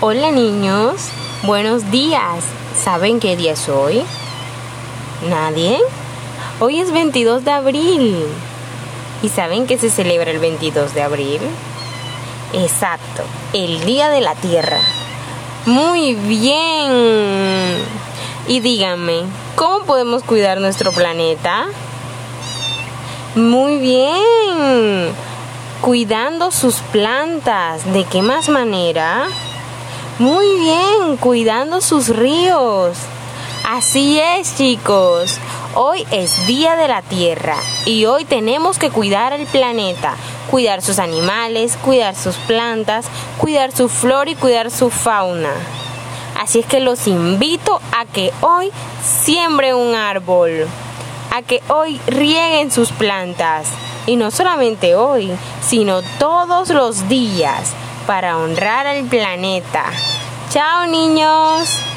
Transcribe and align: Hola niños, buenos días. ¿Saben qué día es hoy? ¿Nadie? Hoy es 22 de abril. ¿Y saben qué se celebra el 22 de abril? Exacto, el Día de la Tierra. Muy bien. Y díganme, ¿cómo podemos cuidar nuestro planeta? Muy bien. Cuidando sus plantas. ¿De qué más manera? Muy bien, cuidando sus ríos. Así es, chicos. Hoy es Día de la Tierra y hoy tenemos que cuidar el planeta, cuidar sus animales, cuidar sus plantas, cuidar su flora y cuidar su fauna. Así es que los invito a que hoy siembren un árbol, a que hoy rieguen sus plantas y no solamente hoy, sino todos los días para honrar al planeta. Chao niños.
Hola 0.00 0.30
niños, 0.30 1.08
buenos 1.42 1.90
días. 1.90 2.44
¿Saben 2.80 3.18
qué 3.18 3.36
día 3.36 3.54
es 3.54 3.68
hoy? 3.68 4.04
¿Nadie? 5.28 5.80
Hoy 6.60 6.78
es 6.78 6.92
22 6.92 7.44
de 7.44 7.50
abril. 7.50 8.24
¿Y 9.24 9.28
saben 9.28 9.66
qué 9.66 9.76
se 9.76 9.90
celebra 9.90 10.30
el 10.30 10.38
22 10.38 10.94
de 10.94 11.02
abril? 11.02 11.40
Exacto, 12.52 13.24
el 13.52 13.84
Día 13.86 14.08
de 14.08 14.20
la 14.20 14.36
Tierra. 14.36 14.78
Muy 15.66 16.14
bien. 16.14 17.74
Y 18.46 18.60
díganme, 18.60 19.22
¿cómo 19.56 19.84
podemos 19.84 20.22
cuidar 20.22 20.60
nuestro 20.60 20.92
planeta? 20.92 21.66
Muy 23.34 23.78
bien. 23.78 25.12
Cuidando 25.80 26.52
sus 26.52 26.76
plantas. 26.92 27.92
¿De 27.92 28.04
qué 28.04 28.22
más 28.22 28.48
manera? 28.48 29.26
Muy 30.18 30.58
bien, 30.58 31.16
cuidando 31.16 31.80
sus 31.80 32.08
ríos. 32.08 32.98
Así 33.64 34.18
es, 34.18 34.56
chicos. 34.56 35.38
Hoy 35.76 36.04
es 36.10 36.44
Día 36.48 36.74
de 36.74 36.88
la 36.88 37.02
Tierra 37.02 37.54
y 37.86 38.04
hoy 38.06 38.24
tenemos 38.24 38.80
que 38.80 38.90
cuidar 38.90 39.32
el 39.32 39.46
planeta, 39.46 40.16
cuidar 40.50 40.82
sus 40.82 40.98
animales, 40.98 41.78
cuidar 41.84 42.16
sus 42.16 42.34
plantas, 42.34 43.06
cuidar 43.38 43.70
su 43.70 43.88
flora 43.88 44.28
y 44.28 44.34
cuidar 44.34 44.72
su 44.72 44.90
fauna. 44.90 45.52
Así 46.36 46.58
es 46.58 46.66
que 46.66 46.80
los 46.80 47.06
invito 47.06 47.80
a 47.96 48.04
que 48.04 48.32
hoy 48.40 48.72
siembren 49.04 49.76
un 49.76 49.94
árbol, 49.94 50.66
a 51.32 51.42
que 51.42 51.62
hoy 51.68 52.00
rieguen 52.08 52.72
sus 52.72 52.90
plantas 52.90 53.68
y 54.04 54.16
no 54.16 54.32
solamente 54.32 54.96
hoy, 54.96 55.30
sino 55.60 56.02
todos 56.18 56.70
los 56.70 57.08
días 57.08 57.72
para 58.08 58.38
honrar 58.38 58.86
al 58.86 59.04
planeta. 59.04 59.84
Chao 60.48 60.86
niños. 60.86 61.87